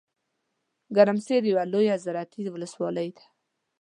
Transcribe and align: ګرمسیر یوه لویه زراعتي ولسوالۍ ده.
ګرمسیر 0.95 1.43
یوه 1.51 1.63
لویه 1.73 1.95
زراعتي 2.03 2.43
ولسوالۍ 2.51 3.09
ده. 3.15 3.23